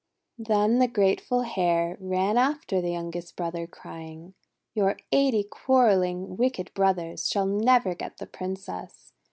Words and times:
Then 0.39 0.79
the 0.79 0.87
grateful 0.87 1.43
Hare 1.43 1.95
ran 2.01 2.35
after 2.35 2.81
the 2.81 2.89
young 2.89 3.15
est 3.15 3.35
brother, 3.35 3.67
crying: 3.67 4.33
'Your 4.73 4.97
eighty 5.11 5.43
quarrelling, 5.43 6.37
wicked 6.37 6.73
brothers 6.73 7.29
shall 7.29 7.45
never 7.45 7.93
get 7.93 8.17
the 8.17 8.25
Princess. 8.25 9.13